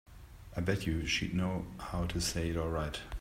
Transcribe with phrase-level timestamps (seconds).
[0.57, 2.99] I bet you she'd know how to say it all right.